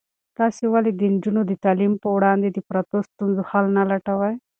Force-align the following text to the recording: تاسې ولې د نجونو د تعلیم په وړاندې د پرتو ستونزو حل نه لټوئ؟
تاسې 0.37 0.63
ولې 0.73 0.91
د 0.95 1.01
نجونو 1.13 1.41
د 1.45 1.51
تعلیم 1.63 1.93
په 2.03 2.07
وړاندې 2.15 2.47
د 2.51 2.57
پرتو 2.69 2.97
ستونزو 3.09 3.41
حل 3.49 3.65
نه 3.77 3.83
لټوئ؟ 3.91 4.35